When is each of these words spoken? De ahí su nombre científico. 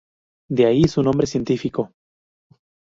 De 0.49 0.65
ahí 0.65 0.85
su 0.85 1.03
nombre 1.03 1.27
científico. 1.27 1.91